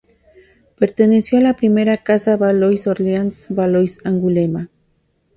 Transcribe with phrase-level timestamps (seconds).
[0.79, 4.67] Perteneció a la primera casa de Valois-Orleans, Valois-Angulema.